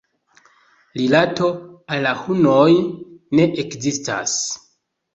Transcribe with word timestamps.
Rilato 1.01 1.51
al 1.97 2.03
la 2.07 2.15
hunoj 2.23 2.65
ne 3.37 3.49
ekzistas. 3.67 4.39